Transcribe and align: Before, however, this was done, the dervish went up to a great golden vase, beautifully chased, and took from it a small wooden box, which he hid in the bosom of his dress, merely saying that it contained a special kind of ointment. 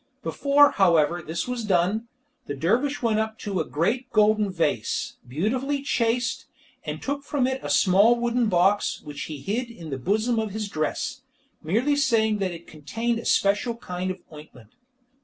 Before, 0.23 0.71
however, 0.71 1.21
this 1.21 1.47
was 1.47 1.63
done, 1.63 2.07
the 2.47 2.55
dervish 2.55 3.03
went 3.03 3.19
up 3.19 3.37
to 3.37 3.59
a 3.59 3.65
great 3.69 4.11
golden 4.11 4.49
vase, 4.51 5.17
beautifully 5.27 5.83
chased, 5.83 6.47
and 6.83 6.99
took 6.99 7.23
from 7.23 7.45
it 7.45 7.63
a 7.63 7.69
small 7.69 8.15
wooden 8.15 8.47
box, 8.49 9.03
which 9.03 9.25
he 9.25 9.37
hid 9.37 9.69
in 9.69 9.91
the 9.91 9.99
bosom 9.99 10.39
of 10.39 10.53
his 10.53 10.69
dress, 10.69 11.21
merely 11.61 11.95
saying 11.95 12.39
that 12.39 12.49
it 12.51 12.65
contained 12.65 13.19
a 13.19 13.25
special 13.25 13.75
kind 13.75 14.09
of 14.09 14.23
ointment. 14.33 14.71